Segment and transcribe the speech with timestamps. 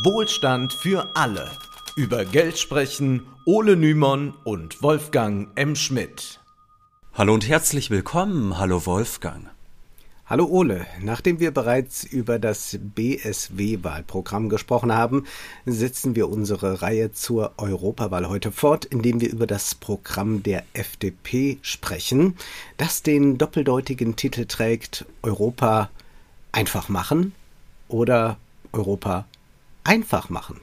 [0.00, 1.50] Wohlstand für alle.
[1.96, 5.76] Über Geld sprechen Ole Nymon und Wolfgang M.
[5.76, 6.40] Schmidt.
[7.12, 8.56] Hallo und herzlich willkommen.
[8.56, 9.50] Hallo Wolfgang.
[10.24, 15.26] Hallo Ole, nachdem wir bereits über das BSW-Wahlprogramm gesprochen haben,
[15.66, 21.58] setzen wir unsere Reihe zur Europawahl heute fort, indem wir über das Programm der FDP
[21.60, 22.38] sprechen,
[22.78, 25.90] das den doppeldeutigen Titel trägt Europa
[26.50, 27.34] einfach machen
[27.88, 28.38] oder
[28.72, 29.26] Europa
[29.84, 30.60] einfach machen.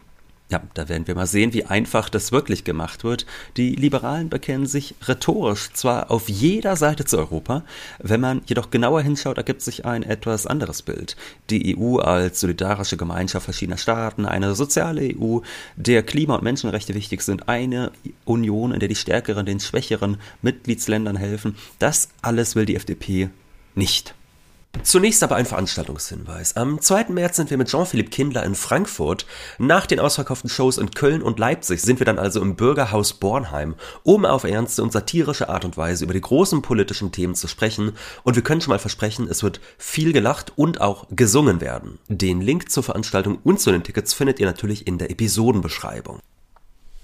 [0.51, 3.27] Ja, da werden wir mal sehen, wie einfach das wirklich gemacht wird.
[3.55, 7.63] Die Liberalen bekennen sich rhetorisch zwar auf jeder Seite zu Europa,
[7.99, 11.15] wenn man jedoch genauer hinschaut, ergibt sich ein etwas anderes Bild.
[11.51, 15.41] Die EU als solidarische Gemeinschaft verschiedener Staaten, eine soziale EU,
[15.75, 17.91] der Klima- und Menschenrechte wichtig sind, eine
[18.25, 23.29] Union, in der die stärkeren den schwächeren Mitgliedsländern helfen, das alles will die FDP
[23.75, 24.15] nicht.
[24.83, 26.55] Zunächst aber ein Veranstaltungshinweis.
[26.55, 27.09] Am 2.
[27.09, 29.25] März sind wir mit Jean-Philippe Kindler in Frankfurt.
[29.57, 33.75] Nach den ausverkauften Shows in Köln und Leipzig sind wir dann also im Bürgerhaus Bornheim,
[34.03, 37.91] um auf ernste und satirische Art und Weise über die großen politischen Themen zu sprechen.
[38.23, 41.99] Und wir können schon mal versprechen, es wird viel gelacht und auch gesungen werden.
[42.07, 46.19] Den Link zur Veranstaltung und zu den Tickets findet ihr natürlich in der Episodenbeschreibung.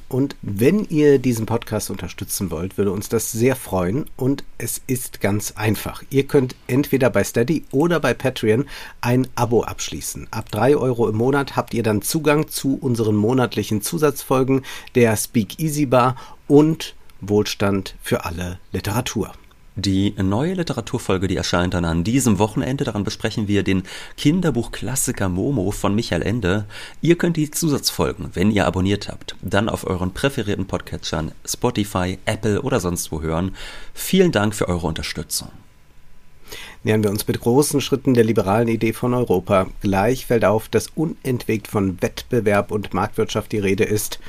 [0.08, 4.06] Und wenn ihr diesen Podcast unterstützen wollt, würde uns das sehr freuen.
[4.18, 6.04] Und es ist ganz einfach.
[6.10, 8.66] Ihr könnt entweder bei Steady oder bei Patreon
[9.02, 10.28] ein Abo abschließen.
[10.32, 15.60] Ab drei Euro im Monat habt ihr dann Zugang zu unseren monatlichen Zusatzfolgen der Speak
[15.60, 16.16] Easy Bar
[16.48, 19.34] und Wohlstand für alle Literatur.
[19.78, 22.86] Die neue Literaturfolge, die erscheint dann an diesem Wochenende.
[22.86, 23.84] Daran besprechen wir den
[24.16, 26.64] Kinderbuchklassiker Momo von Michael Ende.
[27.02, 32.62] Ihr könnt die Zusatzfolgen, wenn ihr abonniert habt, dann auf euren präferierten Podcatchern Spotify, Apple
[32.62, 33.54] oder sonst wo hören.
[33.94, 35.50] Vielen Dank für eure Unterstützung.
[36.84, 39.68] Nähern wir uns mit großen Schritten der liberalen Idee von Europa.
[39.82, 44.20] Gleich fällt auf, dass unentwegt von Wettbewerb und Marktwirtschaft die Rede ist.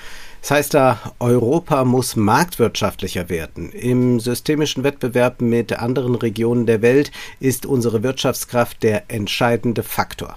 [0.47, 3.73] Das heißt da, Europa muss marktwirtschaftlicher werden.
[3.73, 10.37] Im systemischen Wettbewerb mit anderen Regionen der Welt ist unsere Wirtschaftskraft der entscheidende Faktor.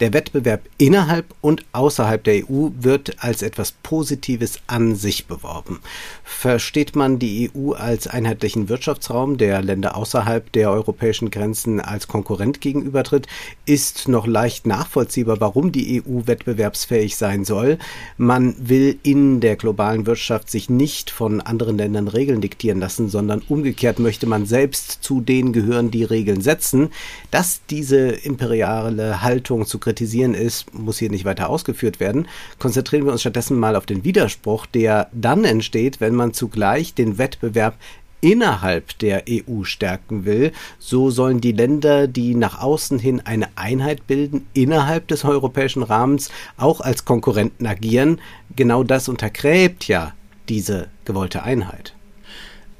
[0.00, 5.80] Der Wettbewerb innerhalb und außerhalb der EU wird als etwas Positives an sich beworben.
[6.24, 12.62] Versteht man die EU als einheitlichen Wirtschaftsraum, der Länder außerhalb der europäischen Grenzen als Konkurrent
[12.62, 13.26] gegenübertritt,
[13.66, 17.76] ist noch leicht nachvollziehbar, warum die EU wettbewerbsfähig sein soll.
[18.16, 23.42] Man will in der globalen Wirtschaft sich nicht von anderen Ländern Regeln diktieren lassen, sondern
[23.48, 26.88] umgekehrt möchte man selbst zu denen gehören, die Regeln setzen.
[27.30, 32.28] Dass diese imperiale Haltung zu kritisieren ist, muss hier nicht weiter ausgeführt werden.
[32.60, 37.18] Konzentrieren wir uns stattdessen mal auf den Widerspruch, der dann entsteht, wenn man zugleich den
[37.18, 37.74] Wettbewerb
[38.20, 44.06] innerhalb der EU stärken will, so sollen die Länder, die nach außen hin eine Einheit
[44.06, 48.20] bilden, innerhalb des europäischen Rahmens auch als Konkurrenten agieren.
[48.54, 50.12] Genau das untergräbt ja
[50.48, 51.94] diese gewollte Einheit.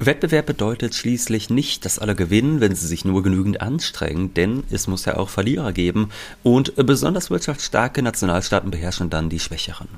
[0.03, 4.87] Wettbewerb bedeutet schließlich nicht, dass alle gewinnen, wenn sie sich nur genügend anstrengen, denn es
[4.87, 6.09] muss ja auch Verlierer geben
[6.43, 9.89] und besonders wirtschaftsstarke Nationalstaaten beherrschen dann die Schwächeren.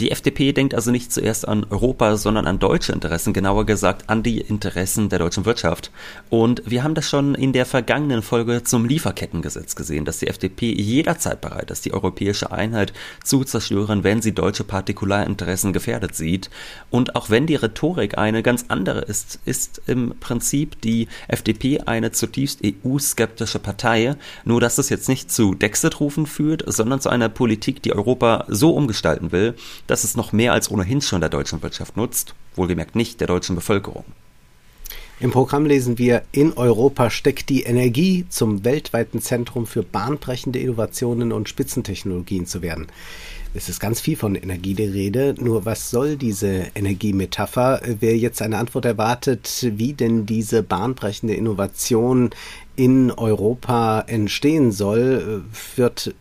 [0.00, 4.22] Die FDP denkt also nicht zuerst an Europa, sondern an deutsche Interessen, genauer gesagt an
[4.22, 5.90] die Interessen der deutschen Wirtschaft.
[6.30, 10.72] Und wir haben das schon in der vergangenen Folge zum Lieferkettengesetz gesehen, dass die FDP
[10.72, 12.92] jederzeit bereit ist, die europäische Einheit
[13.24, 16.48] zu zerstören, wenn sie deutsche Partikularinteressen gefährdet sieht.
[16.90, 22.12] Und auch wenn die Rhetorik eine ganz andere ist, ist im Prinzip die FDP eine
[22.12, 24.14] zutiefst EU-skeptische Partei,
[24.44, 28.70] nur dass es jetzt nicht zu Dexit-Rufen führt, sondern zu einer Politik, die Europa so
[28.76, 29.56] umgestalten will,
[29.88, 33.56] dass es noch mehr als ohnehin schon der deutschen Wirtschaft nutzt, wohlgemerkt nicht der deutschen
[33.56, 34.04] Bevölkerung.
[35.20, 41.32] Im Programm lesen wir, in Europa steckt die Energie, zum weltweiten Zentrum für bahnbrechende Innovationen
[41.32, 42.86] und Spitzentechnologien zu werden.
[43.52, 45.34] Es ist ganz viel von Energie die Rede.
[45.38, 47.80] Nur was soll diese Energiemetapher?
[47.98, 52.30] Wer jetzt eine Antwort erwartet, wie denn diese bahnbrechende Innovation
[52.78, 55.42] in Europa entstehen soll,
[55.74, 56.14] wird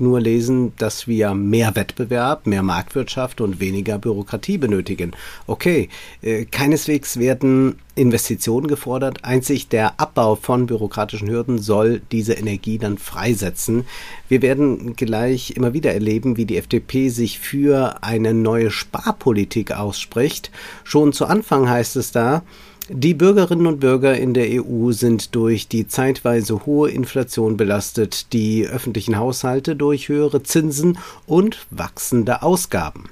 [0.00, 5.12] nur lesen, dass wir mehr Wettbewerb, mehr Marktwirtschaft und weniger Bürokratie benötigen.
[5.46, 5.88] Okay,
[6.20, 9.24] äh, keineswegs werden Investitionen gefordert.
[9.24, 13.84] Einzig der Abbau von bürokratischen Hürden soll diese Energie dann freisetzen.
[14.28, 20.50] Wir werden gleich immer wieder erleben, wie die FDP sich für eine neue Sparpolitik ausspricht.
[20.82, 22.42] Schon zu Anfang heißt es da,
[22.88, 28.66] die Bürgerinnen und Bürger in der EU sind durch die zeitweise hohe Inflation belastet, die
[28.66, 33.08] öffentlichen Haushalte durch höhere Zinsen und wachsende Ausgaben.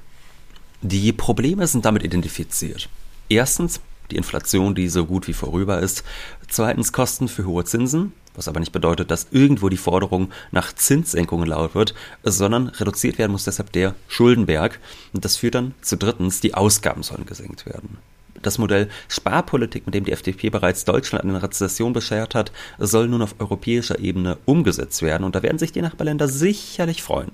[0.83, 2.89] Die Probleme sind damit identifiziert.
[3.29, 3.81] Erstens
[4.11, 6.03] die Inflation, die so gut wie vorüber ist.
[6.49, 11.49] Zweitens Kosten für hohe Zinsen, was aber nicht bedeutet, dass irgendwo die Forderung nach Zinssenkungen
[11.49, 11.95] laut wird,
[12.25, 14.81] sondern reduziert werden muss deshalb der Schuldenberg.
[15.13, 17.99] Und das führt dann zu drittens, die Ausgaben sollen gesenkt werden.
[18.43, 23.09] Das Modell Sparpolitik, mit dem die FDP bereits Deutschland an eine Rezession beschert hat, soll
[23.09, 27.33] nun auf europäischer Ebene umgesetzt werden und da werden sich die Nachbarländer sicherlich freuen.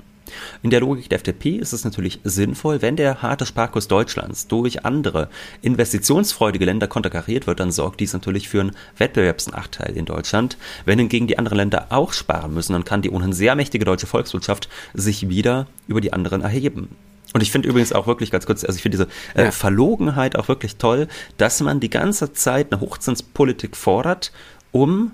[0.62, 4.84] In der Logik der FDP ist es natürlich sinnvoll, wenn der harte Sparkurs Deutschlands durch
[4.84, 5.28] andere
[5.62, 10.56] investitionsfreudige Länder konterkariert wird, dann sorgt dies natürlich für einen Wettbewerbsnachteil in Deutschland.
[10.84, 14.06] Wenn hingegen die anderen Länder auch sparen müssen, dann kann die ohnehin sehr mächtige deutsche
[14.06, 16.88] Volkswirtschaft sich wieder über die anderen erheben.
[17.32, 19.50] Und ich finde übrigens auch wirklich ganz kurz, also ich finde diese äh, ja.
[19.50, 24.32] Verlogenheit auch wirklich toll, dass man die ganze Zeit eine Hochzinspolitik fordert,
[24.72, 25.12] um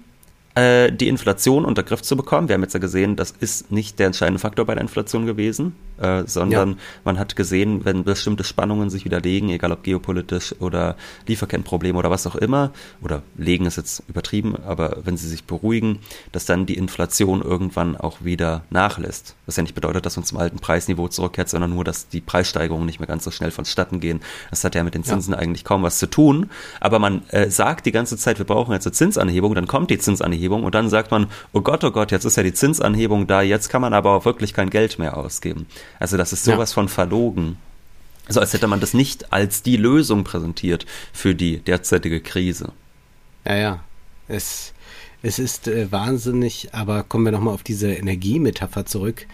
[0.54, 2.48] äh, die Inflation unter Griff zu bekommen.
[2.48, 5.74] Wir haben jetzt ja gesehen, das ist nicht der entscheidende Faktor bei der Inflation gewesen,
[5.98, 6.76] äh, sondern ja.
[7.04, 10.96] man hat gesehen, wenn bestimmte Spannungen sich widerlegen, egal ob geopolitisch oder
[11.26, 12.70] Lieferkettenprobleme oder was auch immer,
[13.02, 16.00] oder legen ist jetzt übertrieben, aber wenn sie sich beruhigen,
[16.32, 19.36] dass dann die Inflation irgendwann auch wieder nachlässt.
[19.46, 22.84] Was ja nicht bedeutet, dass man zum alten Preisniveau zurückkehrt, sondern nur, dass die Preissteigerungen
[22.84, 24.20] nicht mehr ganz so schnell vonstatten gehen.
[24.50, 25.38] Das hat ja mit den Zinsen ja.
[25.38, 26.50] eigentlich kaum was zu tun.
[26.80, 29.98] Aber man äh, sagt die ganze Zeit, wir brauchen jetzt eine Zinsanhebung, dann kommt die
[29.98, 33.26] Zinsanhebung Zinsanhebung und dann sagt man, oh Gott, oh Gott, jetzt ist ja die Zinsanhebung
[33.26, 35.66] da, jetzt kann man aber auch wirklich kein Geld mehr ausgeben.
[35.98, 36.74] Also das ist sowas ja.
[36.74, 37.56] von verlogen.
[38.28, 42.72] So als hätte man das nicht als die Lösung präsentiert für die derzeitige Krise.
[43.44, 43.84] Ja, ja.
[44.28, 44.72] Es,
[45.22, 49.26] es ist äh, wahnsinnig, aber kommen wir nochmal auf diese Energiemetapher zurück.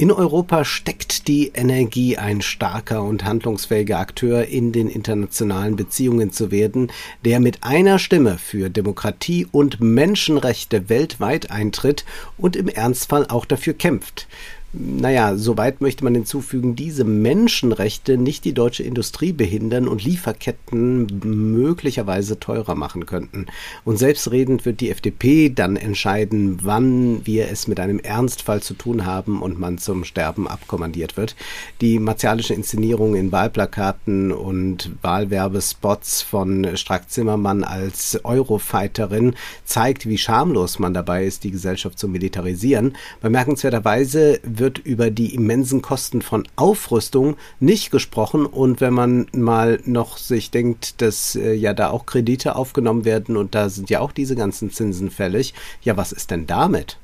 [0.00, 6.50] In Europa steckt die Energie, ein starker und handlungsfähiger Akteur in den internationalen Beziehungen zu
[6.50, 6.90] werden,
[7.26, 12.06] der mit einer Stimme für Demokratie und Menschenrechte weltweit eintritt
[12.38, 14.26] und im Ernstfall auch dafür kämpft
[14.72, 22.38] naja, soweit möchte man hinzufügen, diese Menschenrechte nicht die deutsche Industrie behindern und Lieferketten möglicherweise
[22.38, 23.46] teurer machen könnten.
[23.84, 29.06] Und selbstredend wird die FDP dann entscheiden, wann wir es mit einem Ernstfall zu tun
[29.06, 31.34] haben und man zum Sterben abkommandiert wird.
[31.80, 39.34] Die martialische Inszenierung in Wahlplakaten und Wahlwerbespots von Strack-Zimmermann als Eurofighterin
[39.64, 42.96] zeigt, wie schamlos man dabei ist, die Gesellschaft zu militarisieren.
[43.20, 48.46] Bemerkenswerterweise wird über die immensen Kosten von Aufrüstung nicht gesprochen.
[48.46, 53.36] Und wenn man mal noch sich denkt, dass äh, ja da auch Kredite aufgenommen werden
[53.36, 56.98] und da sind ja auch diese ganzen Zinsen fällig, ja, was ist denn damit?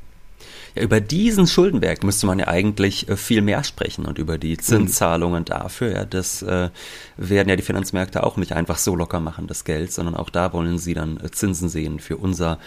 [0.75, 4.59] Ja, über diesen Schuldenberg müsste man ja eigentlich äh, viel mehr sprechen und über die
[4.59, 5.93] Zinszahlungen dafür.
[5.93, 6.71] Ja, das äh,
[7.17, 10.53] werden ja die Finanzmärkte auch nicht einfach so locker machen, das Geld, sondern auch da
[10.53, 12.59] wollen sie dann äh, Zinsen sehen für unser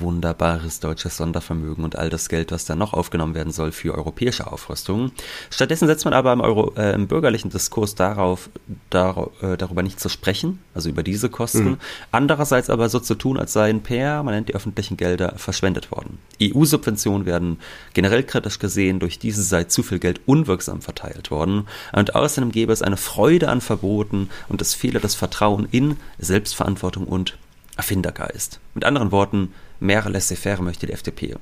[0.00, 4.50] wunderbares deutsches Sondervermögen und all das Geld, was da noch aufgenommen werden soll für europäische
[4.50, 5.12] Aufrüstung.
[5.50, 8.50] Stattdessen setzt man aber im, Euro, äh, im bürgerlichen Diskurs darauf,
[8.90, 11.70] dar, äh, darüber nicht zu sprechen, also über diese Kosten.
[11.70, 11.78] Mhm.
[12.12, 16.18] Andererseits aber so zu tun, als seien permanent die öffentlichen Gelder verschwendet worden.
[16.42, 17.58] EU-Subventionen werden
[17.94, 21.66] generell kritisch gesehen, durch diese sei zu viel Geld unwirksam verteilt worden.
[21.92, 27.06] Und außerdem gäbe es eine Freude an Verboten und es fehle das Vertrauen in Selbstverantwortung
[27.06, 27.36] und
[27.76, 28.60] Erfindergeist.
[28.74, 31.36] Mit anderen Worten, mehr laissez-faire möchte die FDP.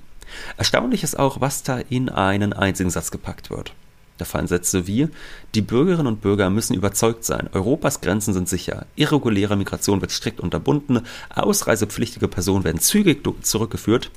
[0.56, 3.72] Erstaunlich ist auch, was da in einen einzigen Satz gepackt wird.
[4.18, 5.08] Da fallen Sätze wie,
[5.54, 10.40] die Bürgerinnen und Bürger müssen überzeugt sein, Europas Grenzen sind sicher, irreguläre Migration wird strikt
[10.40, 11.02] unterbunden,
[11.34, 14.10] ausreisepflichtige Personen werden zügig zurückgeführt,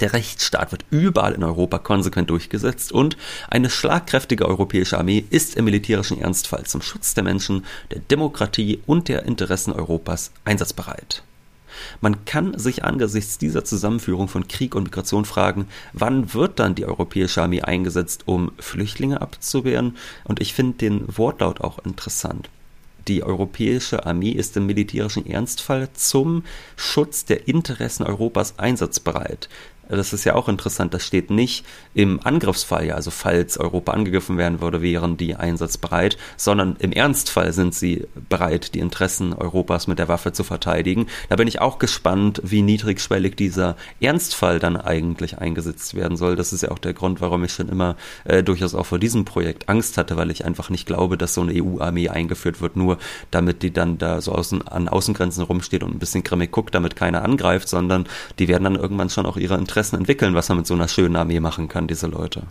[0.00, 3.16] der Rechtsstaat wird überall in Europa konsequent durchgesetzt und
[3.48, 9.08] eine schlagkräftige europäische Armee ist im militärischen Ernstfall zum Schutz der Menschen, der Demokratie und
[9.08, 11.22] der Interessen Europas einsatzbereit.
[12.00, 16.86] Man kann sich angesichts dieser Zusammenführung von Krieg und Migration fragen, wann wird dann die
[16.86, 19.96] europäische Armee eingesetzt, um Flüchtlinge abzuwehren?
[20.24, 22.48] Und ich finde den Wortlaut auch interessant.
[23.08, 26.44] Die europäische Armee ist im militärischen Ernstfall zum
[26.76, 29.48] Schutz der Interessen Europas einsatzbereit.
[29.88, 30.92] Das ist ja auch interessant.
[30.92, 31.64] Das steht nicht
[31.94, 37.52] im Angriffsfall, ja, also falls Europa angegriffen werden würde, wären die einsatzbereit, sondern im Ernstfall
[37.52, 41.06] sind sie bereit, die Interessen Europas mit der Waffe zu verteidigen.
[41.30, 46.36] Da bin ich auch gespannt, wie niedrigschwellig dieser Ernstfall dann eigentlich eingesetzt werden soll.
[46.36, 49.24] Das ist ja auch der Grund, warum ich schon immer äh, durchaus auch vor diesem
[49.24, 52.98] Projekt Angst hatte, weil ich einfach nicht glaube, dass so eine EU-Armee eingeführt wird, nur
[53.30, 56.94] damit die dann da so außen, an Außengrenzen rumsteht und ein bisschen grimmig guckt, damit
[56.94, 58.06] keiner angreift, sondern
[58.38, 60.88] die werden dann irgendwann schon auch ihre Interessen Interessen entwickeln, was man mit so einer
[60.88, 62.42] schönen Armee machen kann, diese Leute.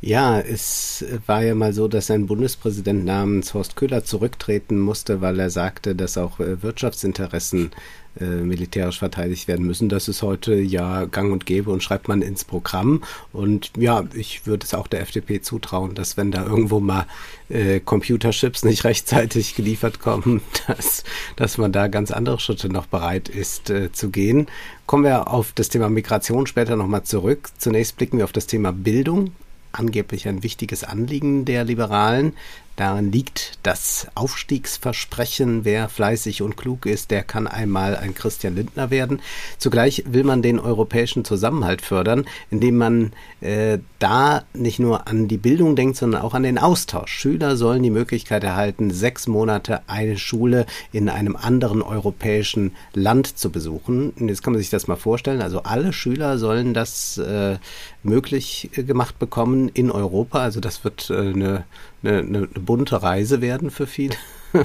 [0.00, 5.40] Ja, es war ja mal so, dass ein Bundespräsident namens Horst Köhler zurücktreten musste, weil
[5.40, 7.72] er sagte, dass auch äh, Wirtschaftsinteressen
[8.20, 9.88] äh, militärisch verteidigt werden müssen.
[9.88, 13.02] Das ist heute ja gang und gäbe und schreibt man ins Programm.
[13.32, 17.06] Und ja, ich würde es auch der FDP zutrauen, dass wenn da irgendwo mal
[17.48, 21.02] äh, Computerchips nicht rechtzeitig geliefert kommen, dass,
[21.34, 24.46] dass man da ganz andere Schritte noch bereit ist äh, zu gehen.
[24.86, 27.48] Kommen wir auf das Thema Migration später nochmal zurück.
[27.58, 29.32] Zunächst blicken wir auf das Thema Bildung
[29.72, 32.34] angeblich ein wichtiges Anliegen der Liberalen.
[32.78, 38.90] Darin liegt das Aufstiegsversprechen, wer fleißig und klug ist, der kann einmal ein Christian Lindner
[38.90, 39.20] werden.
[39.58, 45.38] Zugleich will man den europäischen Zusammenhalt fördern, indem man äh, da nicht nur an die
[45.38, 47.10] Bildung denkt, sondern auch an den Austausch.
[47.10, 53.50] Schüler sollen die Möglichkeit erhalten, sechs Monate eine Schule in einem anderen europäischen Land zu
[53.50, 54.10] besuchen.
[54.10, 55.42] Und jetzt kann man sich das mal vorstellen.
[55.42, 57.58] Also alle Schüler sollen das äh,
[58.04, 60.38] möglich gemacht bekommen in Europa.
[60.38, 61.64] Also das wird äh, eine,
[62.02, 64.16] eine, eine bunte Reise werden für viele.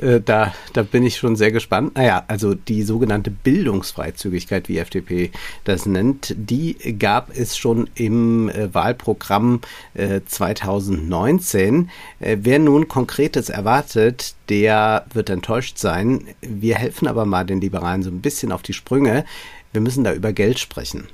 [0.00, 1.96] Äh, da, da bin ich schon sehr gespannt.
[1.96, 5.32] Naja, also die sogenannte Bildungsfreizügigkeit, wie FDP
[5.64, 9.60] das nennt, die gab es schon im äh, Wahlprogramm
[9.94, 11.90] äh, 2019.
[12.20, 16.28] Äh, wer nun Konkretes erwartet, der wird enttäuscht sein.
[16.40, 19.24] Wir helfen aber mal den Liberalen so ein bisschen auf die Sprünge.
[19.72, 21.08] Wir müssen da über Geld sprechen.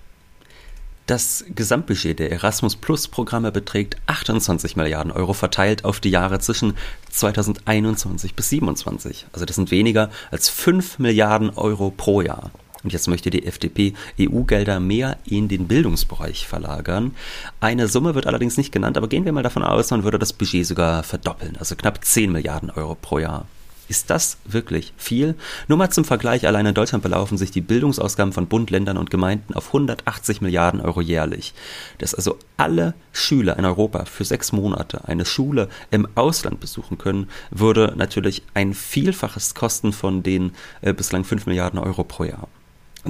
[1.06, 6.78] Das Gesamtbudget der Erasmus Plus Programme beträgt 28 Milliarden Euro verteilt auf die Jahre zwischen
[7.10, 9.26] 2021 bis 2027.
[9.34, 12.50] Also das sind weniger als 5 Milliarden Euro pro Jahr.
[12.82, 17.14] Und jetzt möchte die FDP EU-Gelder mehr in den Bildungsbereich verlagern.
[17.60, 20.32] Eine Summe wird allerdings nicht genannt, aber gehen wir mal davon aus, man würde das
[20.32, 23.46] Budget sogar verdoppeln, also knapp 10 Milliarden Euro pro Jahr.
[23.88, 25.34] Ist das wirklich viel?
[25.68, 29.10] Nur mal zum Vergleich, allein in Deutschland belaufen sich die Bildungsausgaben von Bund, Ländern und
[29.10, 31.52] Gemeinden auf 180 Milliarden Euro jährlich.
[31.98, 37.28] Dass also alle Schüler in Europa für sechs Monate eine Schule im Ausland besuchen können,
[37.50, 42.48] würde natürlich ein Vielfaches kosten von den äh, bislang 5 Milliarden Euro pro Jahr.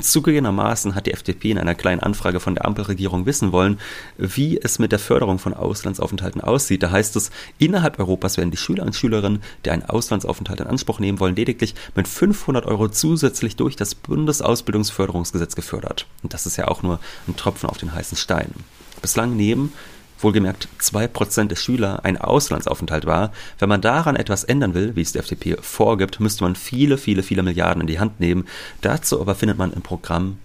[0.03, 3.79] Zugegebenermaßen hat die FDP in einer kleinen Anfrage von der Ampelregierung wissen wollen,
[4.19, 6.83] wie es mit der Förderung von Auslandsaufenthalten aussieht.
[6.83, 10.99] Da heißt es, innerhalb Europas werden die Schüler und Schülerinnen, die einen Auslandsaufenthalt in Anspruch
[10.99, 16.07] nehmen wollen, lediglich mit 500 Euro zusätzlich durch das Bundesausbildungsförderungsgesetz gefördert.
[16.23, 18.53] Und das ist ja auch nur ein Tropfen auf den heißen Stein.
[19.01, 19.73] Bislang nehmen
[20.19, 23.33] wohlgemerkt 2% der Schüler ein Auslandsaufenthalt war.
[23.59, 27.23] Wenn man daran etwas ändern will, wie es die FDP vorgibt, müsste man viele, viele,
[27.23, 28.47] viele Milliarden in die Hand nehmen.
[28.81, 30.39] Dazu aber findet man im Programm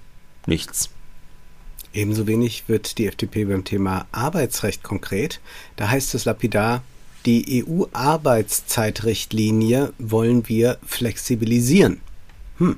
[0.46, 0.90] nichts.
[1.94, 5.40] Ebenso wenig wird die FDP beim Thema Arbeitsrecht konkret.
[5.76, 6.84] Da heißt es lapidar,
[7.26, 12.00] die EU-Arbeitszeitrichtlinie wollen wir flexibilisieren.
[12.60, 12.78] Hm.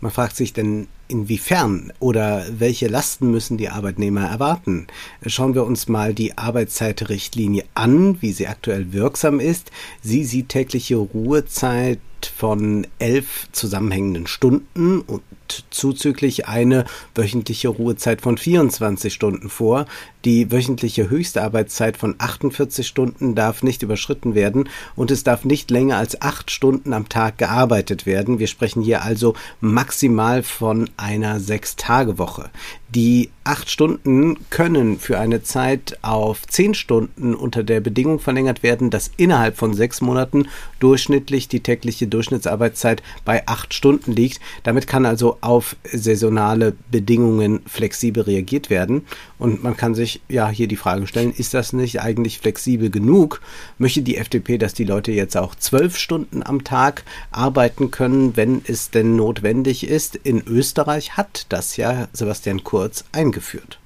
[0.00, 4.86] Man fragt sich denn, inwiefern oder welche Lasten müssen die Arbeitnehmer erwarten?
[5.26, 9.70] Schauen wir uns mal die Arbeitszeitrichtlinie an, wie sie aktuell wirksam ist.
[10.02, 11.98] Sie sieht tägliche Ruhezeit
[12.36, 15.22] von elf zusammenhängenden Stunden und
[15.70, 19.86] zuzüglich eine wöchentliche Ruhezeit von 24 Stunden vor.
[20.26, 25.96] Die wöchentliche Höchstarbeitszeit von 48 Stunden darf nicht überschritten werden und es darf nicht länger
[25.96, 28.38] als acht Stunden am Tag gearbeitet werden.
[28.38, 32.50] Wir sprechen hier also maximal von einer Sechs-Tage-Woche.
[32.94, 38.90] Die acht Stunden können für eine Zeit auf zehn Stunden unter der Bedingung verlängert werden,
[38.90, 40.48] dass innerhalb von sechs Monaten
[40.80, 44.40] durchschnittlich die tägliche Durchschnittsarbeitszeit bei acht Stunden liegt.
[44.64, 49.06] Damit kann also auf saisonale Bedingungen flexibel reagiert werden.
[49.38, 53.40] Und man kann sich ja hier die Frage stellen, ist das nicht eigentlich flexibel genug?
[53.78, 58.62] Möchte die FDP, dass die Leute jetzt auch zwölf Stunden am Tag arbeiten können, wenn
[58.66, 60.16] es denn notwendig ist?
[60.16, 63.79] In Österreich hat das ja Sebastian Kurz eingeführt.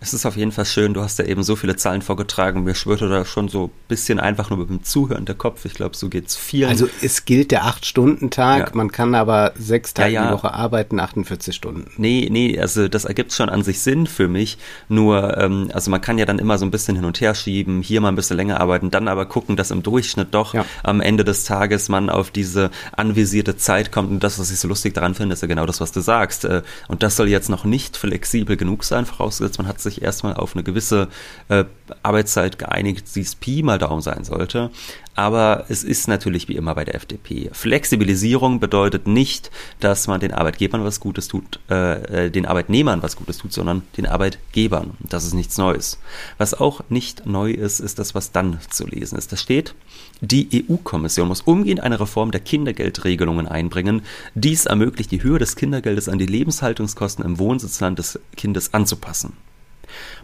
[0.00, 2.64] Es ist auf jeden Fall schön, du hast ja eben so viele Zahlen vorgetragen.
[2.64, 5.64] Mir schwirrte da schon so ein bisschen einfach nur mit dem Zuhören der Kopf.
[5.64, 6.68] Ich glaube, so geht es vielen.
[6.68, 8.74] Also es gilt der 8-Stunden-Tag, ja.
[8.74, 10.28] man kann aber sechs Tage ja, ja.
[10.28, 11.90] die Woche arbeiten, 48 Stunden.
[11.96, 14.58] Nee, nee, also das ergibt schon an sich Sinn für mich.
[14.88, 17.82] Nur, ähm, also man kann ja dann immer so ein bisschen hin und her schieben,
[17.82, 21.24] hier mal ein bisschen länger arbeiten, dann aber gucken, dass im Durchschnitt doch am Ende
[21.24, 24.10] des Tages man auf diese anvisierte Zeit kommt.
[24.10, 26.44] Und das, was ich so lustig daran finde, ist ja genau das, was du sagst.
[26.44, 30.34] Äh, und das soll jetzt noch nicht flexibel genug sein, vorausgesetzt man hat sich erstmal
[30.34, 31.08] auf eine gewisse
[31.48, 31.64] äh,
[32.02, 34.70] Arbeitszeit geeinigt, die es Pi mal Daumen sein sollte.
[35.16, 37.48] Aber es ist natürlich wie immer bei der FDP.
[37.52, 39.50] Flexibilisierung bedeutet nicht,
[39.80, 43.82] dass man den Arbeitgebern was Gutes tut, äh, äh, den Arbeitnehmern was Gutes tut, sondern
[43.96, 44.90] den Arbeitgebern.
[45.00, 45.98] Das ist nichts Neues.
[46.36, 49.32] Was auch nicht neu ist, ist das, was dann zu lesen ist.
[49.32, 49.74] Da steht,
[50.20, 54.02] die EU-Kommission muss umgehend eine Reform der Kindergeldregelungen einbringen.
[54.34, 59.32] Dies ermöglicht die Höhe des Kindergeldes an die Lebenshaltungskosten im Wohnsitzland des Kindes anzupassen.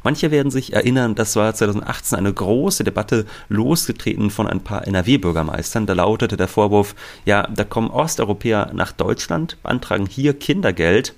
[0.03, 5.87] Manche werden sich erinnern, das war 2018 eine große Debatte losgetreten von ein paar NRW-Bürgermeistern.
[5.87, 11.15] Da lautete der Vorwurf, ja, da kommen Osteuropäer nach Deutschland, beantragen hier Kindergeld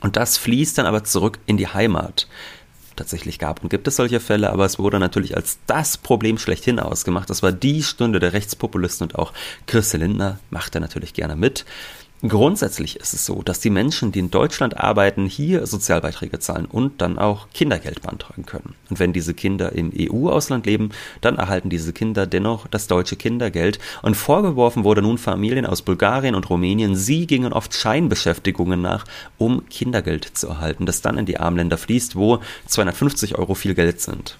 [0.00, 2.28] und das fließt dann aber zurück in die Heimat
[2.98, 6.80] tatsächlich gab und gibt es solche Fälle, aber es wurde natürlich als das Problem schlechthin
[6.80, 7.30] ausgemacht.
[7.30, 9.32] Das war die Stunde der Rechtspopulisten und auch
[9.66, 11.64] Christel Lindner machte natürlich gerne mit.
[12.26, 17.00] Grundsätzlich ist es so, dass die Menschen, die in Deutschland arbeiten, hier Sozialbeiträge zahlen und
[17.00, 18.74] dann auch Kindergeld beantragen können.
[18.90, 23.78] Und wenn diese Kinder im EU-Ausland leben, dann erhalten diese Kinder dennoch das deutsche Kindergeld.
[24.02, 29.04] Und vorgeworfen wurde nun Familien aus Bulgarien und Rumänien, sie gingen oft Scheinbeschäftigungen nach,
[29.36, 34.00] um Kindergeld zu erhalten, das dann in die Armländer fließt, wo 250 Euro viel Geld
[34.00, 34.36] sind.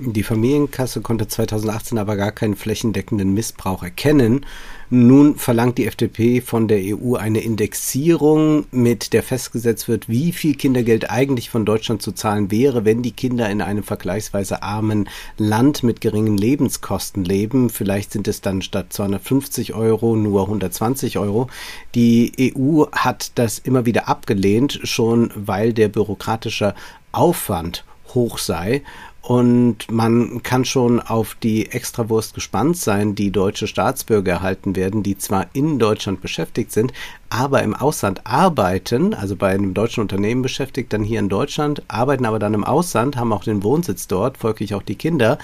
[0.00, 4.46] Die Familienkasse konnte 2018 aber gar keinen flächendeckenden Missbrauch erkennen.
[4.90, 10.54] Nun verlangt die FDP von der EU eine Indexierung, mit der festgesetzt wird, wie viel
[10.54, 15.82] Kindergeld eigentlich von Deutschland zu zahlen wäre, wenn die Kinder in einem vergleichsweise armen Land
[15.82, 17.68] mit geringen Lebenskosten leben.
[17.68, 21.48] Vielleicht sind es dann statt 250 Euro nur 120 Euro.
[21.94, 26.74] Die EU hat das immer wieder abgelehnt, schon weil der bürokratische
[27.12, 28.82] Aufwand hoch sei.
[29.28, 35.18] Und man kann schon auf die Extrawurst gespannt sein, die deutsche Staatsbürger erhalten werden, die
[35.18, 36.94] zwar in Deutschland beschäftigt sind,
[37.30, 42.24] aber im Ausland arbeiten, also bei einem deutschen Unternehmen beschäftigt, dann hier in Deutschland, arbeiten
[42.24, 45.38] aber dann im Ausland, haben auch den Wohnsitz dort, folglich auch die Kinder.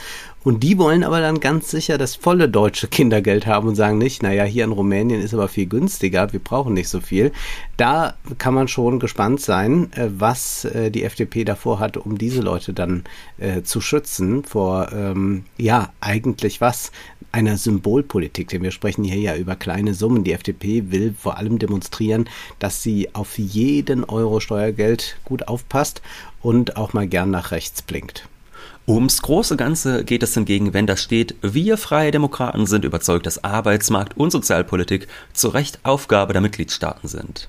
[0.45, 4.23] Und die wollen aber dann ganz sicher das volle deutsche Kindergeld haben und sagen nicht,
[4.23, 7.33] naja, hier in Rumänien ist aber viel günstiger, wir brauchen nicht so viel.
[7.79, 12.43] Da kann man schon gespannt sein, äh, was äh, die FDP davor hat, um diese
[12.43, 13.05] Leute dann
[13.39, 16.93] äh, zu schützen vor, ähm, ja, eigentlich was?
[17.35, 20.23] Einer Symbolpolitik, denn wir sprechen hier ja über kleine Summen.
[20.23, 22.29] Die FDP will vor allem demonstrieren,
[22.61, 26.01] dass sie auf jeden Euro Steuergeld gut aufpasst
[26.43, 28.29] und auch mal gern nach rechts blinkt.
[28.87, 33.43] Ums große Ganze geht es hingegen, wenn da steht, wir Freie Demokraten sind überzeugt, dass
[33.43, 37.49] Arbeitsmarkt und Sozialpolitik zu Recht Aufgabe der Mitgliedstaaten sind.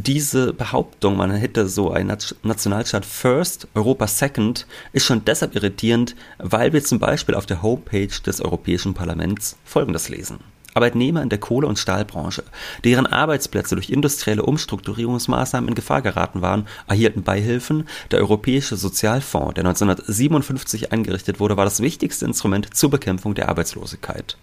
[0.00, 6.72] Diese Behauptung, man hätte so einen Nationalstaat First, Europa Second, ist schon deshalb irritierend, weil
[6.72, 10.38] wir zum Beispiel auf der Homepage des Europäischen Parlaments Folgendes lesen.
[10.74, 12.44] Arbeitnehmer in der Kohle- und Stahlbranche,
[12.84, 17.88] deren Arbeitsplätze durch industrielle Umstrukturierungsmaßnahmen in Gefahr geraten waren, erhielten Beihilfen.
[18.12, 24.36] Der Europäische Sozialfonds, der 1957 eingerichtet wurde, war das wichtigste Instrument zur Bekämpfung der Arbeitslosigkeit.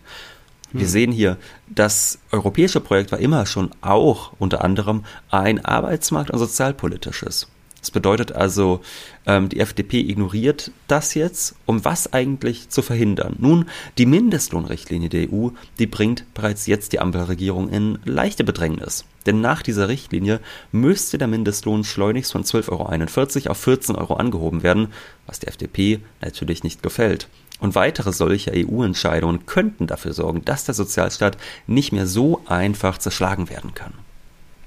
[0.75, 0.91] Wir hm.
[0.91, 7.47] sehen hier, das europäische Projekt war immer schon auch unter anderem ein arbeitsmarkt- und sozialpolitisches.
[7.85, 8.81] Das bedeutet also,
[9.27, 13.35] ähm, die FDP ignoriert das jetzt, um was eigentlich zu verhindern.
[13.37, 13.65] Nun,
[13.99, 19.05] die Mindestlohnrichtlinie der EU, die bringt bereits jetzt die Ampelregierung in leichte Bedrängnis.
[19.27, 20.39] Denn nach dieser Richtlinie
[20.71, 24.87] müsste der Mindestlohn schleunigst von 12,41 Euro auf 14 Euro angehoben werden,
[25.27, 27.29] was der FDP natürlich nicht gefällt.
[27.65, 33.49] Und weitere solche EU-Entscheidungen könnten dafür sorgen, dass der Sozialstaat nicht mehr so einfach zerschlagen
[33.49, 34.04] werden kann.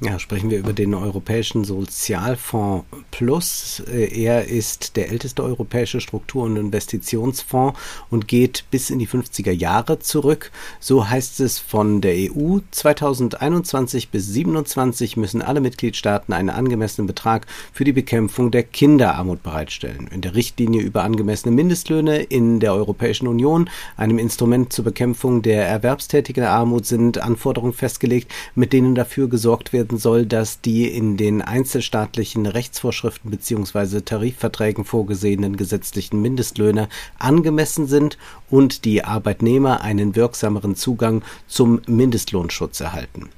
[0.01, 3.83] Ja, sprechen wir über den Europäischen Sozialfonds Plus.
[3.93, 7.77] Äh, er ist der älteste europäische Struktur- und Investitionsfonds
[8.09, 10.53] und geht bis in die 50er Jahre zurück.
[10.79, 12.59] So heißt es von der EU.
[12.71, 20.09] 2021 bis 2027 müssen alle Mitgliedstaaten einen angemessenen Betrag für die Bekämpfung der Kinderarmut bereitstellen.
[20.13, 25.67] In der Richtlinie über angemessene Mindestlöhne in der Europäischen Union, einem Instrument zur Bekämpfung der
[25.67, 31.17] erwerbstätigen Armut, sind Anforderungen festgelegt, mit denen dafür gesorgt wird, werden soll, dass die in
[31.17, 34.03] den einzelstaatlichen Rechtsvorschriften bzw.
[34.03, 38.19] Tarifverträgen vorgesehenen gesetzlichen Mindestlöhne angemessen sind
[38.51, 43.31] und die Arbeitnehmer einen wirksameren Zugang zum Mindestlohnschutz erhalten.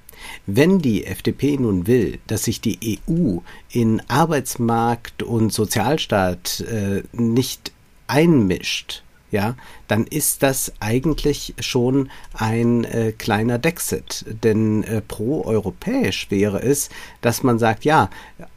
[0.46, 3.38] Wenn die FDP nun will, dass sich die EU
[3.70, 7.70] in Arbeitsmarkt und Sozialstaat äh, nicht
[8.08, 9.56] einmischt, ja,
[9.88, 14.24] dann ist das eigentlich schon ein äh, kleiner Dexit.
[14.42, 16.90] Denn äh, pro-europäisch wäre es,
[17.20, 18.10] dass man sagt, ja,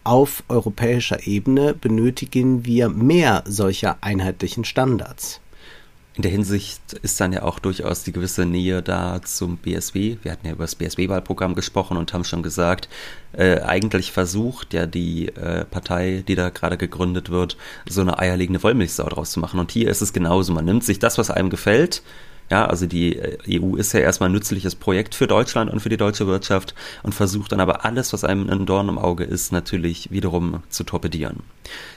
[0.03, 5.42] auf europäischer Ebene benötigen wir mehr solcher einheitlichen Standards
[6.15, 10.17] in der Hinsicht ist dann ja auch durchaus die gewisse Nähe da zum BSW.
[10.21, 12.87] Wir hatten ja über das BSW-Wahlprogramm gesprochen und haben schon gesagt,
[13.33, 17.57] äh, eigentlich versucht ja die äh, Partei, die da gerade gegründet wird,
[17.89, 19.59] so eine eierlegende Wollmilchsau draus zu machen.
[19.59, 20.53] Und hier ist es genauso.
[20.53, 22.03] Man nimmt sich das, was einem gefällt,
[22.49, 25.89] ja, also die äh, EU ist ja erstmal ein nützliches Projekt für Deutschland und für
[25.89, 29.51] die deutsche Wirtschaft und versucht dann aber alles, was einem ein Dorn im Auge ist,
[29.51, 31.41] natürlich wiederum zu torpedieren.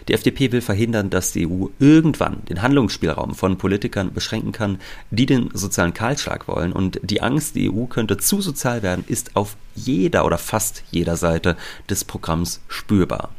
[0.08, 4.78] Die FDP will verhindern, dass die EU irgendwann den Handlungsspielraum von Politikern beschränken kann,
[5.10, 6.72] die den sozialen Kahlschlag wollen.
[6.72, 11.16] Und die Angst, die EU könnte zu sozial werden, ist auf jeder oder fast jeder
[11.16, 11.56] Seite
[11.88, 13.30] des Programms spürbar.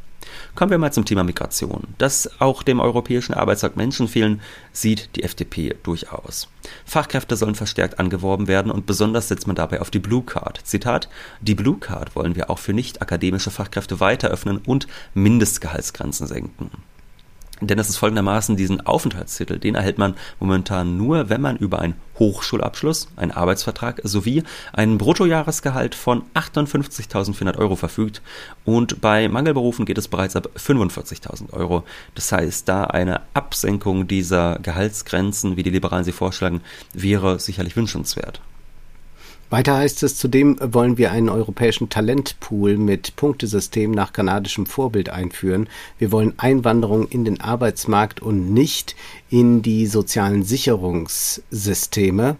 [0.55, 1.83] Kommen wir mal zum Thema Migration.
[1.97, 6.47] Dass auch dem europäischen Arbeitsmarkt Menschen fehlen, sieht die FDP durchaus.
[6.85, 10.61] Fachkräfte sollen verstärkt angeworben werden und besonders setzt man dabei auf die Blue Card.
[10.63, 11.09] Zitat,
[11.41, 16.71] die Blue Card wollen wir auch für nicht akademische Fachkräfte weiter öffnen und Mindestgehaltsgrenzen senken.
[17.59, 21.95] Denn es ist folgendermaßen, diesen Aufenthaltstitel, den erhält man momentan nur, wenn man über einen
[22.19, 24.43] Hochschulabschluss, einen Arbeitsvertrag sowie
[24.73, 28.21] ein Bruttojahresgehalt von 58.400 Euro verfügt.
[28.63, 31.83] Und bei Mangelberufen geht es bereits ab 45.000 Euro.
[32.13, 36.61] Das heißt, da eine Absenkung dieser Gehaltsgrenzen, wie die Liberalen sie vorschlagen,
[36.93, 38.41] wäre sicherlich wünschenswert.
[39.49, 45.69] Weiter heißt es, zudem wollen wir einen europäischen Talentpool mit Punktesystem nach kanadischem Vorbild einführen.
[45.97, 48.97] Wir wollen Einwanderung in den Arbeitsmarkt und nicht
[49.29, 52.37] in die sozialen Sicherungssysteme.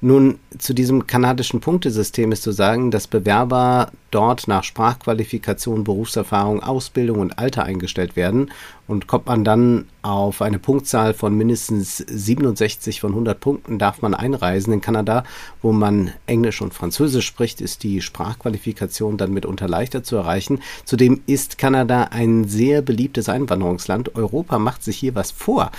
[0.00, 7.20] Nun, zu diesem kanadischen Punktesystem ist zu sagen, dass Bewerber dort nach Sprachqualifikation, Berufserfahrung, Ausbildung
[7.20, 8.50] und Alter eingestellt werden
[8.90, 14.14] und kommt man dann auf eine Punktzahl von mindestens 67 von 100 Punkten, darf man
[14.14, 14.72] einreisen.
[14.72, 15.22] In Kanada,
[15.62, 20.60] wo man Englisch und Französisch spricht, ist die Sprachqualifikation dann mitunter leichter zu erreichen.
[20.84, 24.16] Zudem ist Kanada ein sehr beliebtes Einwanderungsland.
[24.16, 25.70] Europa macht sich hier was vor.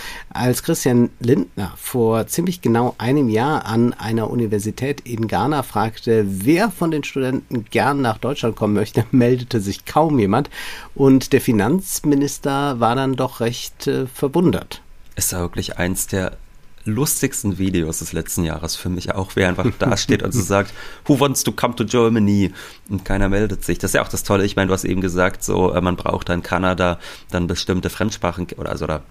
[0.41, 6.71] Als Christian Lindner vor ziemlich genau einem Jahr an einer Universität in Ghana fragte, wer
[6.71, 10.49] von den Studenten gern nach Deutschland kommen möchte, meldete sich kaum jemand.
[10.95, 14.81] Und der Finanzminister war dann doch recht äh, verwundert.
[15.15, 16.37] Ist ja wirklich eins der
[16.85, 20.73] lustigsten Videos des letzten Jahres für mich auch, wer einfach da steht und so sagt,
[21.05, 22.51] who wants to come to Germany?
[22.89, 23.77] Und keiner meldet sich.
[23.77, 24.43] Das ist ja auch das Tolle.
[24.43, 26.97] Ich meine, du hast eben gesagt, so, äh, man braucht dann Kanada
[27.29, 29.03] dann bestimmte Fremdsprachen oder also oder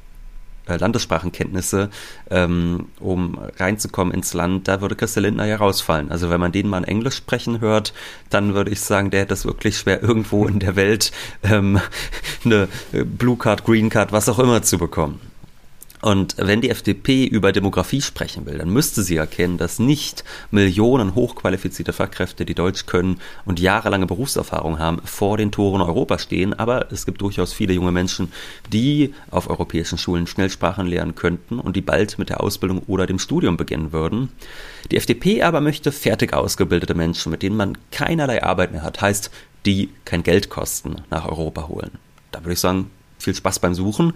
[0.78, 1.90] Landessprachenkenntnisse,
[2.30, 6.10] ähm, um reinzukommen ins Land, da würde Christel Lindner ja rausfallen.
[6.10, 7.92] Also wenn man den mal in Englisch sprechen hört,
[8.28, 11.80] dann würde ich sagen, der hat das wirklich schwer, irgendwo in der Welt ähm,
[12.44, 15.29] eine Blue Card, Green Card, was auch immer zu bekommen.
[16.00, 21.14] Und wenn die FDP über Demografie sprechen will, dann müsste sie erkennen, dass nicht Millionen
[21.14, 26.54] hochqualifizierte Fachkräfte, die Deutsch können und jahrelange Berufserfahrung haben, vor den Toren Europas stehen.
[26.54, 28.32] Aber es gibt durchaus viele junge Menschen,
[28.72, 33.18] die auf europäischen Schulen Schnellsprachen lernen könnten und die bald mit der Ausbildung oder dem
[33.18, 34.30] Studium beginnen würden.
[34.90, 39.30] Die FDP aber möchte fertig ausgebildete Menschen, mit denen man keinerlei Arbeit mehr hat, heißt,
[39.66, 41.90] die kein Geld kosten, nach Europa holen.
[42.32, 44.14] Da würde ich sagen, viel Spaß beim Suchen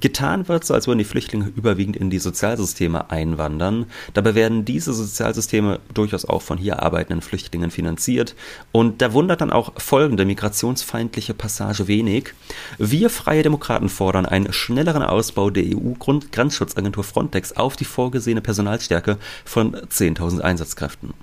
[0.00, 3.86] getan wird, so als würden die Flüchtlinge überwiegend in die Sozialsysteme einwandern.
[4.14, 8.34] Dabei werden diese Sozialsysteme durchaus auch von hier arbeitenden Flüchtlingen finanziert.
[8.72, 12.34] Und da wundert dann auch folgende migrationsfeindliche Passage wenig.
[12.78, 19.74] Wir Freie Demokraten fordern einen schnelleren Ausbau der EU-Grenzschutzagentur Frontex auf die vorgesehene Personalstärke von
[19.74, 21.14] 10.000 Einsatzkräften.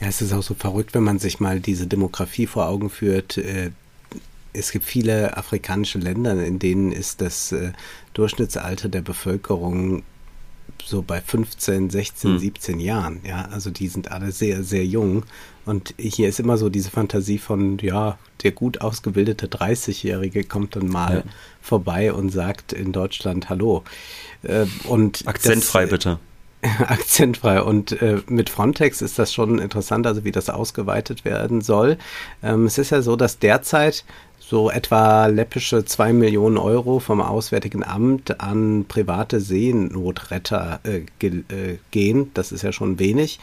[0.00, 3.38] Ja, es ist auch so verrückt, wenn man sich mal diese Demografie vor Augen führt,
[3.38, 3.70] äh,
[4.52, 7.72] es gibt viele afrikanische Länder, in denen ist das äh,
[8.14, 10.02] Durchschnittsalter der Bevölkerung
[10.84, 12.38] so bei 15, 16, hm.
[12.38, 13.20] 17 Jahren.
[13.24, 15.24] Ja, also die sind alle sehr, sehr jung.
[15.64, 20.88] Und hier ist immer so diese Fantasie von, ja, der gut ausgebildete 30-Jährige kommt dann
[20.88, 21.32] mal ja.
[21.60, 23.84] vorbei und sagt in Deutschland Hallo.
[24.42, 26.18] Äh, und Akzentfrei das, bitte.
[26.86, 27.62] akzentfrei.
[27.62, 31.98] Und äh, mit Frontex ist das schon interessant, also wie das ausgeweitet werden soll.
[32.42, 34.04] Ähm, es ist ja so, dass derzeit
[34.52, 41.78] so etwa läppische zwei Millionen Euro vom Auswärtigen Amt an private Seenotretter äh, ge äh,
[41.90, 42.30] gehen.
[42.34, 43.40] Das ist ja schon wenig.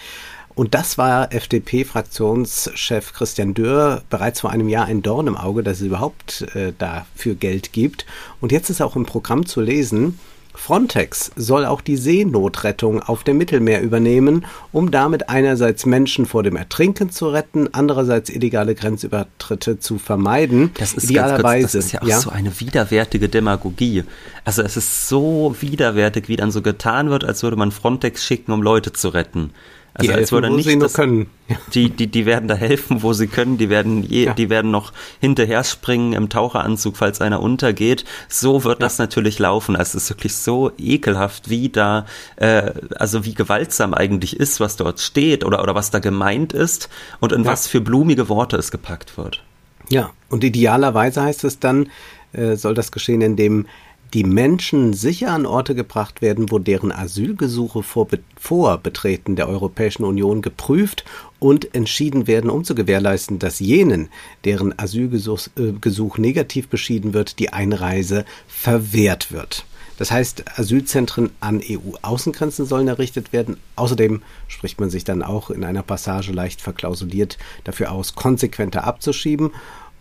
[0.54, 5.78] Und das war FDP-Fraktionschef Christian Dürr bereits vor einem Jahr ein Dorn im Auge, dass
[5.78, 8.06] es überhaupt äh, dafür Geld gibt.
[8.40, 10.20] Und jetzt ist auch im Programm zu lesen,
[10.54, 16.56] Frontex soll auch die Seenotrettung auf dem Mittelmeer übernehmen, um damit einerseits Menschen vor dem
[16.56, 20.72] Ertrinken zu retten, andererseits illegale Grenzübertritte zu vermeiden.
[20.78, 22.20] Das ist, Idealerweise, kurz, das ist ja auch ja?
[22.20, 24.04] so eine widerwärtige Demagogie.
[24.44, 28.52] Also es ist so widerwärtig, wie dann so getan wird, als würde man Frontex schicken,
[28.52, 29.52] um Leute zu retten.
[29.94, 31.30] Also die als würde nicht, sie das, können.
[31.48, 31.58] Ja.
[31.74, 33.58] Die, die, die werden da helfen, wo sie können.
[33.58, 34.34] Die werden, je, ja.
[34.34, 38.06] die werden noch hinterher springen im Taucheranzug, falls einer untergeht.
[38.28, 38.86] So wird ja.
[38.86, 39.76] das natürlich laufen.
[39.76, 44.76] Also es ist wirklich so ekelhaft, wie da, äh, also wie gewaltsam eigentlich ist, was
[44.76, 48.70] dort steht oder, oder was da gemeint ist und in was für blumige Worte es
[48.70, 49.44] gepackt wird.
[49.90, 51.90] Ja, und idealerweise heißt es dann,
[52.32, 53.66] äh, soll das geschehen, indem
[54.14, 58.08] die Menschen sicher an Orte gebracht werden, wo deren Asylgesuche vor,
[58.40, 61.06] vor, Betreten der Europäischen Union geprüft
[61.40, 64.10] und entschieden werden, um zu gewährleisten, dass jenen,
[64.46, 69.66] deren Asylgesuch äh, negativ beschieden wird, die Einreise verwehrt wird.
[69.98, 73.58] Das heißt, Asylzentren an EU-Außengrenzen sollen errichtet werden.
[73.76, 79.52] Außerdem spricht man sich dann auch in einer Passage leicht verklausuliert dafür aus, konsequenter abzuschieben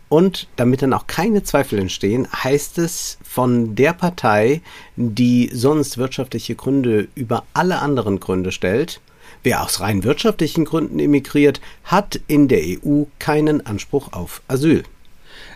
[0.08, 4.62] Und damit dann auch keine Zweifel entstehen, heißt es von der Partei,
[4.96, 9.00] die sonst wirtschaftliche Gründe über alle anderen Gründe stellt,
[9.42, 14.82] wer aus rein wirtschaftlichen Gründen emigriert, hat in der EU keinen Anspruch auf Asyl.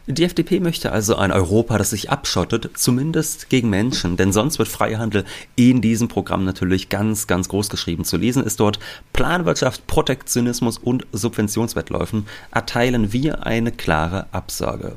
[0.08, 4.66] Die FDP möchte also ein Europa, das sich abschottet, zumindest gegen Menschen, denn sonst wird
[4.66, 8.04] Freihandel in diesem Programm natürlich ganz, ganz groß geschrieben.
[8.04, 8.80] Zu lesen ist dort
[9.12, 14.96] Planwirtschaft, Protektionismus und Subventionswettläufen erteilen wir eine klare Absage.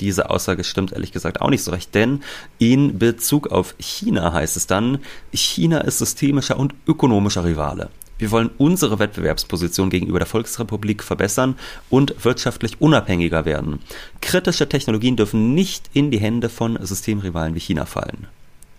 [0.00, 2.22] Diese Aussage stimmt ehrlich gesagt auch nicht so recht, denn
[2.58, 5.00] in Bezug auf China heißt es dann,
[5.34, 7.90] China ist systemischer und ökonomischer Rivale.
[8.18, 11.56] Wir wollen unsere Wettbewerbsposition gegenüber der Volksrepublik verbessern
[11.90, 13.80] und wirtschaftlich unabhängiger werden.
[14.20, 18.26] Kritische Technologien dürfen nicht in die Hände von Systemrivalen wie China fallen.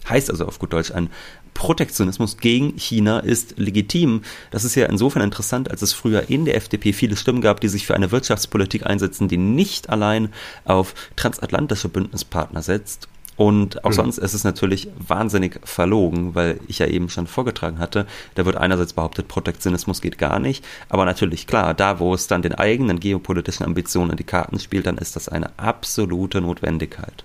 [0.08, 1.10] Heißt also auf gut Deutsch, ein
[1.54, 4.24] Protektionismus gegen China ist legitim.
[4.52, 7.70] Das ist ja insofern interessant, als es früher in der FDP viele Stimmen gab, die
[7.70, 10.30] sich für eine Wirtschaftspolitik einsetzen, die nicht allein
[10.66, 13.96] auf transatlantische Bündnispartner setzt und auch mhm.
[13.96, 18.58] sonst ist es natürlich wahnsinnig verlogen, weil ich ja eben schon vorgetragen hatte, da wird
[18.58, 23.00] einerseits behauptet, Protektionismus geht gar nicht, aber natürlich klar, da wo es dann den eigenen
[23.00, 27.24] geopolitischen Ambitionen in die Karten spielt, dann ist das eine absolute Notwendigkeit.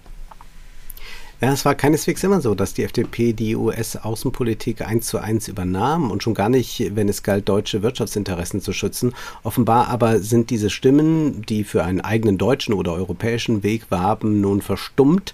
[1.41, 6.11] Ja, es war keineswegs immer so, dass die FDP die US-Außenpolitik eins zu eins übernahm
[6.11, 9.15] und schon gar nicht, wenn es galt, deutsche Wirtschaftsinteressen zu schützen.
[9.45, 14.63] Offenbar aber sind diese Stimmen, die für einen eigenen deutschen oder europäischen Weg warben, nun
[14.63, 15.33] verstummt.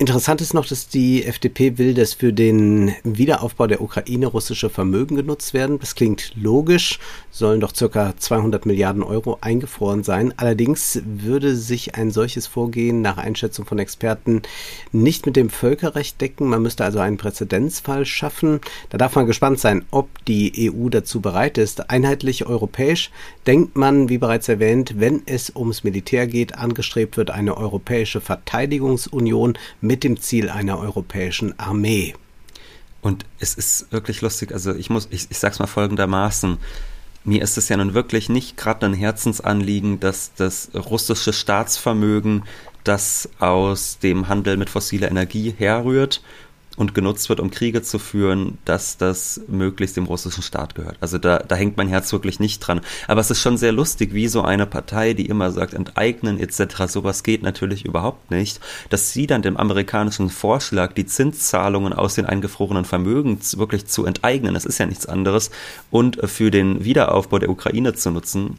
[0.00, 5.16] Interessant ist noch, dass die FDP will, dass für den Wiederaufbau der Ukraine russische Vermögen
[5.16, 5.80] genutzt werden.
[5.80, 7.00] Das klingt logisch,
[7.32, 10.32] sollen doch circa 200 Milliarden Euro eingefroren sein.
[10.36, 14.42] Allerdings würde sich ein solches Vorgehen nach Einschätzung von Experten
[14.92, 16.48] nicht mit dem Völkerrecht decken.
[16.48, 18.60] Man müsste also einen Präzedenzfall schaffen.
[18.90, 21.90] Da darf man gespannt sein, ob die EU dazu bereit ist.
[21.90, 23.10] Einheitlich europäisch
[23.48, 29.58] denkt man, wie bereits erwähnt, wenn es ums Militär geht, angestrebt wird eine europäische Verteidigungsunion
[29.88, 32.14] mit dem Ziel einer europäischen Armee.
[33.00, 36.58] Und es ist wirklich lustig, also ich muss, ich, ich sag's mal folgendermaßen.
[37.24, 42.44] Mir ist es ja nun wirklich nicht gerade ein Herzensanliegen, dass das russische Staatsvermögen,
[42.84, 46.20] das aus dem Handel mit fossiler Energie herrührt
[46.78, 50.96] und genutzt wird, um Kriege zu führen, dass das möglichst dem russischen Staat gehört.
[51.00, 52.80] Also da, da hängt mein Herz wirklich nicht dran.
[53.08, 56.84] Aber es ist schon sehr lustig, wie so eine Partei, die immer sagt, enteignen etc.,
[56.86, 58.60] sowas geht natürlich überhaupt nicht,
[58.90, 64.54] dass sie dann dem amerikanischen Vorschlag, die Zinszahlungen aus den eingefrorenen Vermögen wirklich zu enteignen,
[64.54, 65.50] das ist ja nichts anderes,
[65.90, 68.58] und für den Wiederaufbau der Ukraine zu nutzen,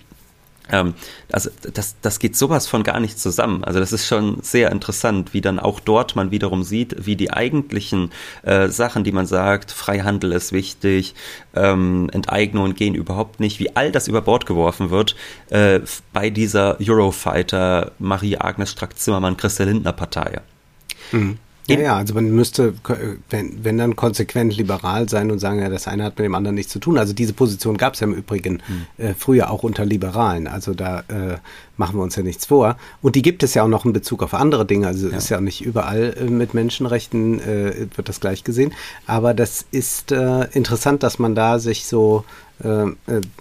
[0.71, 0.93] ähm,
[1.32, 3.63] also das, das geht sowas von gar nicht zusammen.
[3.63, 7.32] Also das ist schon sehr interessant, wie dann auch dort man wiederum sieht, wie die
[7.32, 8.12] eigentlichen
[8.43, 11.15] äh, Sachen, die man sagt, Freihandel ist wichtig,
[11.55, 15.15] ähm, Enteignungen gehen überhaupt nicht, wie all das über Bord geworfen wird
[15.49, 15.82] äh,
[16.13, 20.41] bei dieser Eurofighter Marie-Agnes Strack-Zimmermann Christel Lindner Partei.
[21.12, 21.38] Mhm.
[21.77, 22.73] Ja, ja, also man müsste,
[23.29, 26.55] wenn, wenn dann konsequent liberal sein und sagen, ja, das eine hat mit dem anderen
[26.55, 26.97] nichts zu tun.
[26.97, 29.05] Also diese Position gab es ja im Übrigen hm.
[29.05, 30.47] äh, früher auch unter Liberalen.
[30.47, 31.38] Also da äh,
[31.77, 32.77] machen wir uns ja nichts vor.
[33.01, 34.88] Und die gibt es ja auch noch in Bezug auf andere Dinge.
[34.88, 35.17] Also ja.
[35.17, 38.73] ist ja nicht überall äh, mit Menschenrechten äh, wird das gleich gesehen.
[39.08, 42.25] Aber das ist äh, interessant, dass man da sich so
[42.62, 42.86] äh,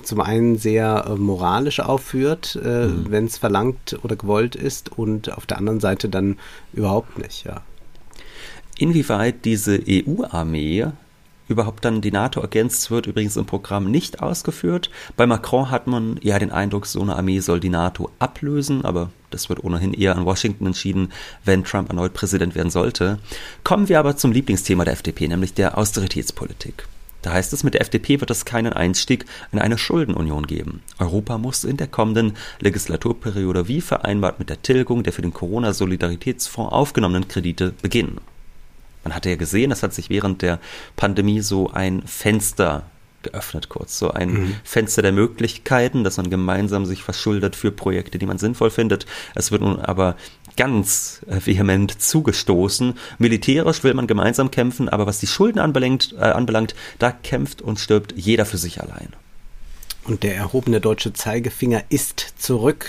[0.04, 3.06] zum einen sehr moralisch aufführt, mhm.
[3.08, 6.38] wenn es verlangt oder gewollt ist, und auf der anderen Seite dann
[6.72, 7.62] überhaupt nicht, ja.
[8.78, 10.86] Inwieweit diese EU-Armee
[11.48, 14.90] überhaupt dann die NATO ergänzt wird, übrigens im Programm nicht ausgeführt.
[15.16, 19.10] Bei Macron hat man ja den Eindruck, so eine Armee soll die NATO ablösen, aber
[19.30, 21.12] das wird ohnehin eher in Washington entschieden,
[21.44, 23.18] wenn Trump erneut Präsident werden sollte.
[23.64, 26.86] Kommen wir aber zum Lieblingsthema der FDP, nämlich der Austeritätspolitik.
[27.22, 30.82] Da heißt es, mit der FDP wird es keinen Einstieg in eine Schuldenunion geben.
[31.00, 36.72] Europa muss in der kommenden Legislaturperiode wie vereinbart mit der Tilgung der für den Corona-Solidaritätsfonds
[36.72, 38.20] aufgenommenen Kredite beginnen.
[39.04, 40.58] Man hatte ja gesehen, es hat sich während der
[40.96, 42.84] Pandemie so ein Fenster
[43.22, 44.56] geöffnet kurz, so ein mhm.
[44.64, 49.06] Fenster der Möglichkeiten, dass man gemeinsam sich verschuldet für Projekte, die man sinnvoll findet.
[49.34, 50.16] Es wird nun aber
[50.56, 52.94] ganz äh, vehement zugestoßen.
[53.18, 57.80] Militärisch will man gemeinsam kämpfen, aber was die Schulden anbelangt, äh, anbelangt, da kämpft und
[57.80, 59.08] stirbt jeder für sich allein.
[60.04, 62.86] Und der erhobene deutsche Zeigefinger ist zurück.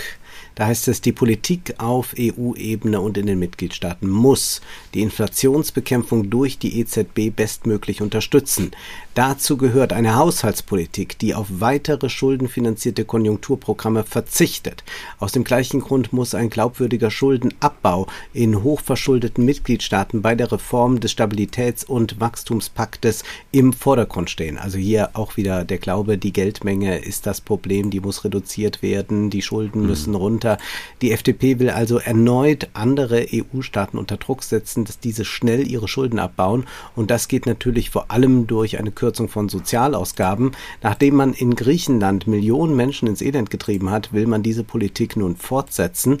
[0.60, 4.60] Da heißt es, die Politik auf EU-Ebene und in den Mitgliedstaaten muss
[4.92, 8.72] die Inflationsbekämpfung durch die EZB bestmöglich unterstützen.
[9.14, 14.84] Dazu gehört eine Haushaltspolitik, die auf weitere schuldenfinanzierte Konjunkturprogramme verzichtet.
[15.18, 21.16] Aus dem gleichen Grund muss ein glaubwürdiger Schuldenabbau in hochverschuldeten Mitgliedstaaten bei der Reform des
[21.16, 24.58] Stabilitäts- und Wachstumspaktes im Vordergrund stehen.
[24.58, 29.30] Also hier auch wieder der Glaube, die Geldmenge ist das Problem, die muss reduziert werden,
[29.30, 29.86] die Schulden mhm.
[29.86, 30.58] müssen runter dahinter.
[31.02, 36.18] Die FDP will also erneut andere EU-Staaten unter Druck setzen, dass diese schnell ihre Schulden
[36.18, 36.66] abbauen.
[36.94, 40.52] Und das geht natürlich vor allem durch eine Kürzung von Sozialausgaben.
[40.82, 45.36] Nachdem man in Griechenland Millionen Menschen ins Elend getrieben hat, will man diese Politik nun
[45.36, 46.18] fortsetzen.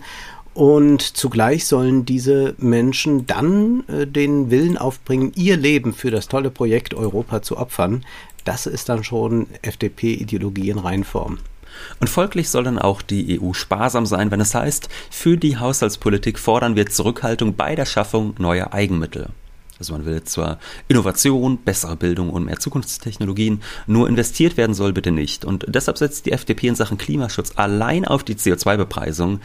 [0.52, 6.50] Und zugleich sollen diese Menschen dann äh, den Willen aufbringen, ihr Leben für das tolle
[6.50, 8.04] Projekt Europa zu opfern.
[8.44, 11.38] Das ist dann schon FDP-Ideologie in Reinform.
[11.98, 16.38] Und folglich soll dann auch die EU sparsam sein, wenn es heißt, für die Haushaltspolitik
[16.38, 19.28] fordern wir Zurückhaltung bei der Schaffung neuer Eigenmittel.
[19.80, 25.10] Also man will zwar Innovation, bessere Bildung und mehr Zukunftstechnologien, nur investiert werden soll bitte
[25.10, 25.44] nicht.
[25.44, 29.40] Und deshalb setzt die FDP in Sachen Klimaschutz allein auf die CO2-Bepreisung.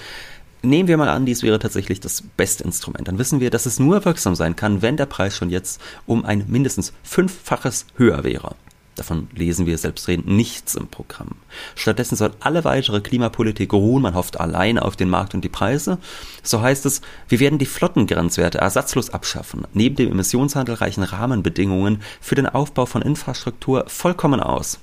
[0.62, 3.08] Nehmen wir mal an, dies wäre tatsächlich das beste Instrument.
[3.08, 6.26] Dann wissen wir, dass es nur wirksam sein kann, wenn der Preis schon jetzt um
[6.26, 8.56] ein mindestens fünffaches höher wäre.
[8.95, 11.36] Davon lesen wir selbstredend nichts im Programm.
[11.75, 15.97] Stattdessen soll alle weitere Klimapolitik ruhen, man hofft allein auf den Markt und die Preise.
[16.43, 19.67] So heißt es, wir werden die Flottengrenzwerte ersatzlos abschaffen.
[19.73, 24.79] Neben dem Emissionshandel reichen Rahmenbedingungen für den Aufbau von Infrastruktur vollkommen aus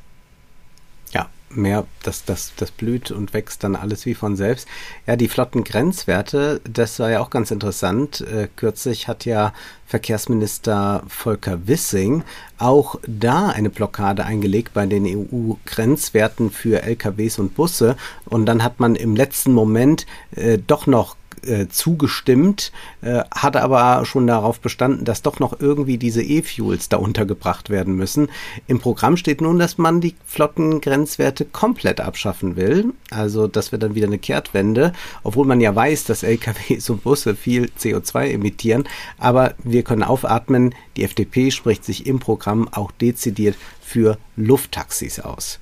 [1.54, 4.68] mehr, das, das, das blüht und wächst dann alles wie von selbst.
[5.06, 8.20] Ja, die Flottengrenzwerte, das war ja auch ganz interessant.
[8.20, 9.52] Äh, kürzlich hat ja
[9.86, 12.24] Verkehrsminister Volker Wissing
[12.58, 17.96] auch da eine Blockade eingelegt bei den EU-Grenzwerten für LKWs und Busse.
[18.24, 24.04] Und dann hat man im letzten Moment äh, doch noch äh, zugestimmt, äh, hat aber
[24.04, 28.28] schon darauf bestanden, dass doch noch irgendwie diese E-Fuels da untergebracht werden müssen.
[28.66, 32.92] Im Programm steht nun, dass man die Flottengrenzwerte komplett abschaffen will.
[33.10, 37.34] Also das wird dann wieder eine Kehrtwende, obwohl man ja weiß, dass LKWs und Busse
[37.34, 38.84] viel CO2 emittieren.
[39.18, 40.74] Aber wir können aufatmen.
[40.96, 45.58] Die FDP spricht sich im Programm auch dezidiert für Lufttaxis aus.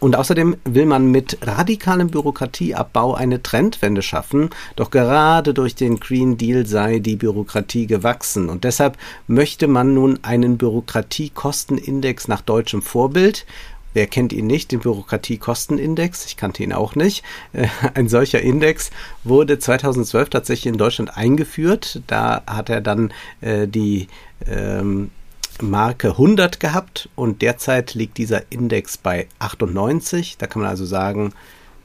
[0.00, 4.50] Und außerdem will man mit radikalem Bürokratieabbau eine Trendwende schaffen.
[4.76, 8.48] Doch gerade durch den Green Deal sei die Bürokratie gewachsen.
[8.48, 13.46] Und deshalb möchte man nun einen Bürokratiekostenindex nach deutschem Vorbild
[13.94, 16.26] Wer kennt ihn nicht, den Bürokratiekostenindex?
[16.26, 17.24] Ich kannte ihn auch nicht.
[17.52, 18.90] Äh, ein solcher Index
[19.22, 22.02] wurde 2012 tatsächlich in Deutschland eingeführt.
[22.08, 24.08] Da hat er dann äh, die
[24.46, 25.10] ähm,
[25.62, 30.36] Marke 100 gehabt und derzeit liegt dieser Index bei 98.
[30.38, 31.32] Da kann man also sagen,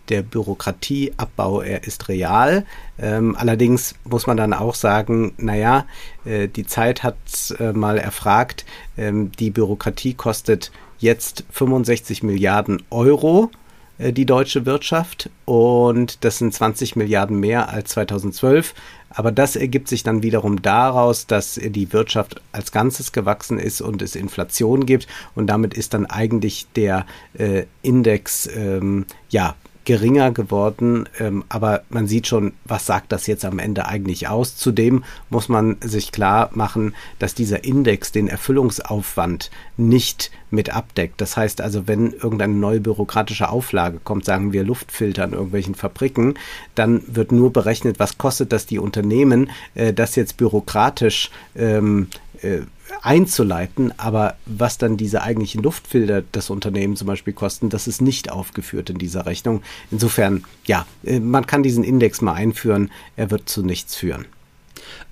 [0.10, 2.65] der Bürokratieabbau, er ist real.
[2.99, 5.86] Ähm, allerdings muss man dann auch sagen, naja,
[6.25, 7.15] äh, die Zeit hat
[7.60, 8.65] äh, mal erfragt,
[8.97, 13.51] ähm, die Bürokratie kostet jetzt 65 Milliarden Euro
[13.99, 18.73] äh, die deutsche Wirtschaft und das sind 20 Milliarden mehr als 2012.
[19.19, 24.01] Aber das ergibt sich dann wiederum daraus, dass die Wirtschaft als Ganzes gewachsen ist und
[24.01, 25.08] es Inflation gibt.
[25.36, 29.55] Und damit ist dann eigentlich der äh, Index ähm, ja
[29.89, 34.56] geringer geworden, ähm, aber man sieht schon, was sagt das jetzt am Ende eigentlich aus.
[34.56, 41.19] Zudem muss man sich klar machen, dass dieser Index den Erfüllungsaufwand nicht mit abdeckt.
[41.21, 46.36] Das heißt also, wenn irgendeine neue bürokratische Auflage kommt, sagen wir Luftfilter in irgendwelchen Fabriken,
[46.75, 52.10] dann wird nur berechnet, was kostet das die Unternehmen, äh, das jetzt bürokratisch ähm,
[52.41, 52.62] äh,
[53.02, 58.32] einzuleiten, aber was dann diese eigentlichen Luftfilter des Unternehmens zum Beispiel kosten, das ist nicht
[58.32, 59.62] aufgeführt in dieser Rechnung.
[59.91, 64.25] Insofern, ja, äh, man kann diesen Index mal einführen, er wird zu nichts führen.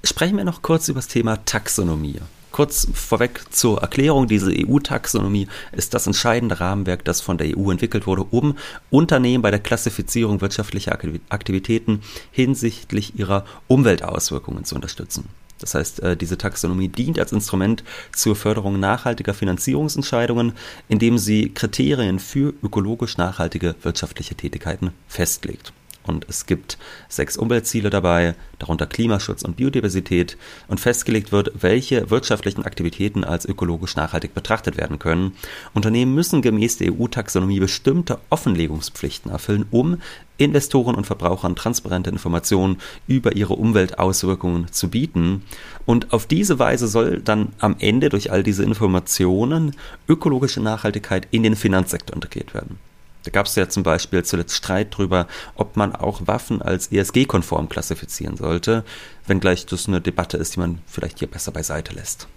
[0.03, 2.19] Sprechen wir noch kurz über das Thema Taxonomie.
[2.51, 8.07] Kurz vorweg zur Erklärung, diese EU-Taxonomie ist das entscheidende Rahmenwerk, das von der EU entwickelt
[8.07, 8.57] wurde, um
[8.89, 10.97] Unternehmen bei der Klassifizierung wirtschaftlicher
[11.29, 15.29] Aktivitäten hinsichtlich ihrer Umweltauswirkungen zu unterstützen.
[15.59, 20.53] Das heißt, äh, diese Taxonomie dient als Instrument zur Förderung nachhaltiger Finanzierungsentscheidungen,
[20.87, 25.73] indem sie Kriterien für ökologisch nachhaltige wirtschaftliche Tätigkeiten festlegt.
[26.07, 26.77] Und es gibt
[27.09, 33.95] sechs Umweltziele dabei, darunter Klimaschutz und Biodiversität, und festgelegt wird, welche wirtschaftlichen Aktivitäten als ökologisch
[33.95, 35.33] nachhaltig betrachtet werden können.
[35.73, 39.97] Unternehmen müssen gemäß der EU-Taxonomie bestimmte Offenlegungspflichten erfüllen, um
[40.37, 45.43] Investoren und Verbrauchern transparente Informationen über ihre Umweltauswirkungen zu bieten.
[45.85, 49.75] Und auf diese Weise soll dann am Ende durch all diese Informationen
[50.07, 52.79] ökologische Nachhaltigkeit in den Finanzsektor integriert werden.
[53.27, 57.67] Da gab es ja zum Beispiel zuletzt Streit darüber, ob man auch Waffen als ESG-konform
[57.67, 58.85] klassifizieren sollte,
[59.25, 62.29] wenngleich das eine Debatte ist, die man vielleicht hier besser beiseite lässt.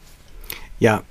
[0.80, 1.04] Ja,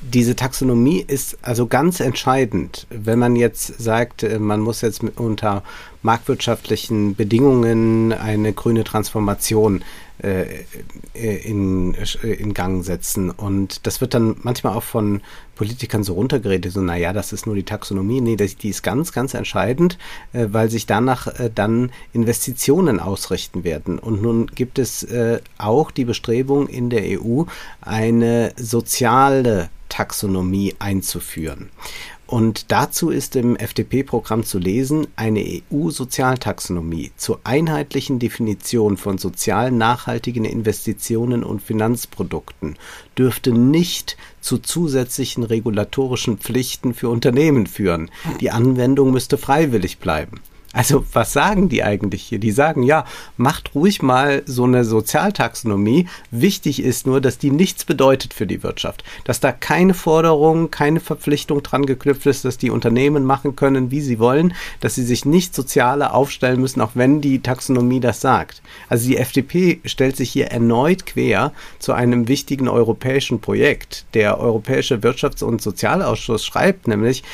[0.00, 5.62] diese Taxonomie ist also ganz entscheidend, wenn man jetzt sagt, äh, man muss jetzt unter
[6.02, 9.84] marktwirtschaftlichen Bedingungen eine grüne Transformation
[11.14, 13.30] in, in Gang setzen.
[13.30, 15.20] Und das wird dann manchmal auch von
[15.58, 18.20] Politikern so runtergeredet, so, naja, das ist nur die Taxonomie.
[18.20, 19.98] Nee, das, die ist ganz, ganz entscheidend,
[20.32, 23.98] äh, weil sich danach äh, dann Investitionen ausrichten werden.
[23.98, 27.42] Und nun gibt es äh, auch die Bestrebung in der EU,
[27.80, 31.70] eine soziale Taxonomie einzuführen.
[32.28, 40.44] Und dazu ist im FDP-Programm zu lesen, eine EU-Sozialtaxonomie zur einheitlichen Definition von sozial nachhaltigen
[40.44, 42.76] Investitionen und Finanzprodukten
[43.16, 48.10] dürfte nicht zu zusätzlichen regulatorischen Pflichten für Unternehmen führen.
[48.42, 50.42] Die Anwendung müsste freiwillig bleiben.
[50.78, 52.38] Also was sagen die eigentlich hier?
[52.38, 53.04] Die sagen, ja,
[53.36, 56.06] macht ruhig mal so eine Sozialtaxonomie.
[56.30, 59.02] Wichtig ist nur, dass die nichts bedeutet für die Wirtschaft.
[59.24, 64.00] Dass da keine Forderung, keine Verpflichtung dran geknüpft ist, dass die Unternehmen machen können, wie
[64.00, 68.62] sie wollen, dass sie sich nicht sozialer aufstellen müssen, auch wenn die Taxonomie das sagt.
[68.88, 74.06] Also die FDP stellt sich hier erneut quer zu einem wichtigen europäischen Projekt.
[74.14, 77.24] Der Europäische Wirtschafts- und Sozialausschuss schreibt nämlich,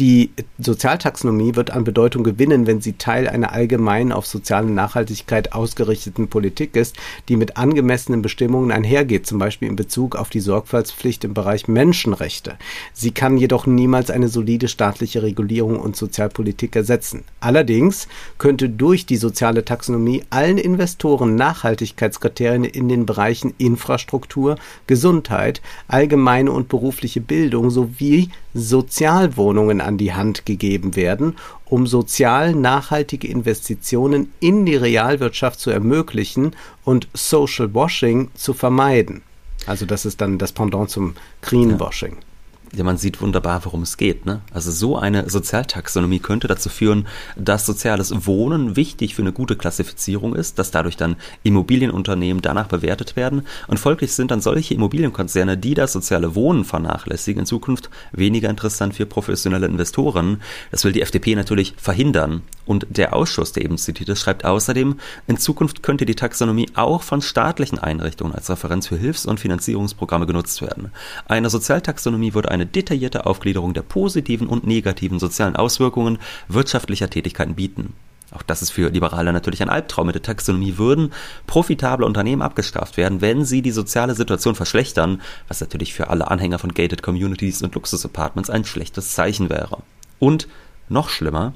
[0.00, 6.28] die Sozialtaxonomie wird an Bedeutung gewinnen, wenn sie Teil einer allgemein auf soziale Nachhaltigkeit ausgerichteten
[6.28, 6.96] Politik ist,
[7.28, 12.56] die mit angemessenen Bestimmungen einhergeht, zum Beispiel in Bezug auf die Sorgfaltspflicht im Bereich Menschenrechte.
[12.92, 17.22] Sie kann jedoch niemals eine solide staatliche Regulierung und Sozialpolitik ersetzen.
[17.38, 24.56] Allerdings könnte durch die soziale Taxonomie allen Investoren Nachhaltigkeitskriterien in den Bereichen Infrastruktur,
[24.88, 33.28] Gesundheit, allgemeine und berufliche Bildung sowie Sozialwohnungen an die Hand gegeben werden, um sozial nachhaltige
[33.28, 36.54] Investitionen in die Realwirtschaft zu ermöglichen
[36.84, 39.22] und Social Washing zu vermeiden.
[39.66, 42.12] Also das ist dann das Pendant zum Greenwashing.
[42.12, 42.33] Ja
[42.76, 44.26] ja, man sieht wunderbar, worum es geht.
[44.26, 44.40] Ne?
[44.52, 47.06] Also so eine Sozialtaxonomie könnte dazu führen,
[47.36, 53.16] dass soziales Wohnen wichtig für eine gute Klassifizierung ist, dass dadurch dann Immobilienunternehmen danach bewertet
[53.16, 58.50] werden und folglich sind dann solche Immobilienkonzerne, die das soziale Wohnen vernachlässigen, in Zukunft weniger
[58.50, 60.40] interessant für professionelle Investoren.
[60.70, 62.42] Das will die FDP natürlich verhindern.
[62.66, 64.96] Und der Ausschuss, der eben zitiert ist, schreibt außerdem,
[65.26, 70.26] in Zukunft könnte die Taxonomie auch von staatlichen Einrichtungen als Referenz für Hilfs- und Finanzierungsprogramme
[70.26, 70.90] genutzt werden.
[71.28, 77.94] Eine Sozialtaxonomie würde eine detaillierte Aufgliederung der positiven und negativen sozialen Auswirkungen wirtschaftlicher Tätigkeiten bieten.
[78.32, 80.06] Auch das ist für Liberale natürlich ein Albtraum.
[80.06, 81.12] Mit der Taxonomie würden
[81.46, 86.58] profitable Unternehmen abgestraft werden, wenn sie die soziale Situation verschlechtern, was natürlich für alle Anhänger
[86.58, 89.78] von Gated Communities und Luxusapartments ein schlechtes Zeichen wäre.
[90.18, 90.48] Und
[90.88, 91.54] noch schlimmer,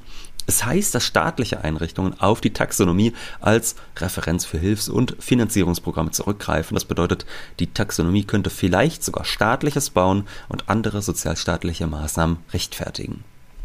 [0.48, 6.74] es heißt, dass staatliche Einrichtungen auf die Taxonomie als Referenz für Hilfs- und Finanzierungsprogramme zurückgreifen.
[6.74, 7.26] Das bedeutet,
[7.60, 13.24] die Taxonomie könnte vielleicht sogar staatliches Bauen und andere sozialstaatliche Maßnahmen rechtfertigen.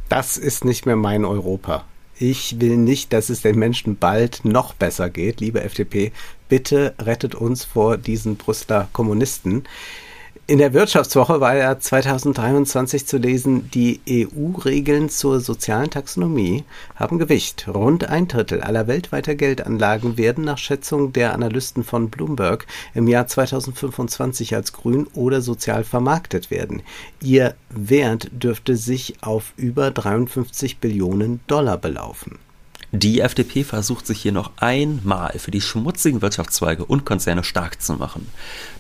[0.10, 1.86] Das ist nicht mehr mein Europa.
[2.20, 5.40] Ich will nicht, dass es den Menschen bald noch besser geht.
[5.40, 6.12] Liebe FDP,
[6.50, 9.64] bitte rettet uns vor diesen Brüsseler Kommunisten.
[10.46, 16.66] In der Wirtschaftswoche war ja 2023 zu lesen, die EU-Regeln zur sozialen Taxonomie
[16.96, 17.70] haben Gewicht.
[17.70, 23.26] Rund ein Drittel aller weltweiter Geldanlagen werden nach Schätzung der Analysten von Bloomberg im Jahr
[23.26, 26.82] 2025 als grün oder sozial vermarktet werden.
[27.22, 32.38] Ihr Wert dürfte sich auf über 53 Billionen Dollar belaufen.
[32.96, 37.94] Die FDP versucht sich hier noch einmal für die schmutzigen Wirtschaftszweige und Konzerne stark zu
[37.94, 38.28] machen.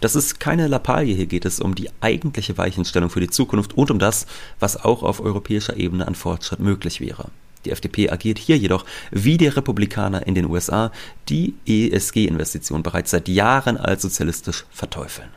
[0.01, 3.89] Das ist keine Lappalie, hier geht es um die eigentliche Weichenstellung für die Zukunft und
[3.89, 4.27] um das,
[4.59, 7.29] was auch auf europäischer Ebene an Fortschritt möglich wäre.
[7.65, 10.91] Die FDP agiert hier jedoch wie die Republikaner in den USA,
[11.27, 15.29] die ESG-Investitionen bereits seit Jahren als sozialistisch verteufeln.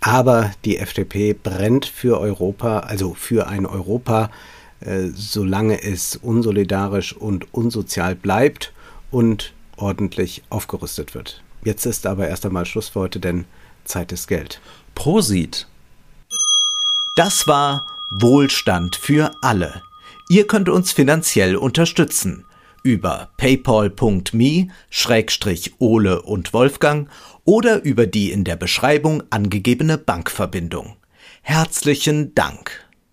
[0.00, 4.30] Aber die FDP brennt für Europa, also für ein Europa,
[5.14, 8.72] solange es unsolidarisch und unsozial bleibt
[9.10, 11.42] und ordentlich aufgerüstet wird.
[11.64, 13.46] Jetzt ist aber erst einmal Schluss für heute, denn
[13.84, 14.60] Zeit ist Geld.
[14.94, 15.66] Prosit.
[17.16, 19.82] Das war Wohlstand für alle.
[20.28, 22.44] Ihr könnt uns finanziell unterstützen
[22.82, 24.72] über paypal.me-ole
[26.22, 27.08] und Wolfgang
[27.44, 30.96] oder über die in der Beschreibung angegebene Bankverbindung.
[31.42, 32.83] Herzlichen Dank.